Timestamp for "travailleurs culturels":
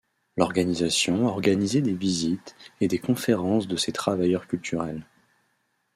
3.91-5.05